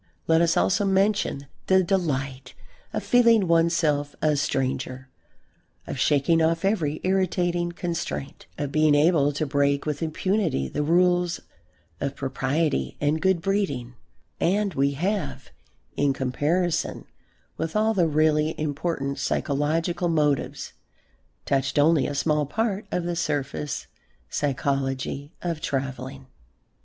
[0.25, 2.55] Let us also mention the delight
[2.91, 5.09] of feeling oneself a stranger,
[5.85, 11.39] of shaking off every irritating constraint, of being able to break with impunity the rules
[11.99, 13.93] of propriety and good breeding,
[14.39, 15.51] and we have,
[15.95, 17.05] in comparison
[17.57, 20.73] with all the really important psychological motives,
[21.45, 23.85] touched only a small part of the surface
[24.31, 26.25] psychology of travelling.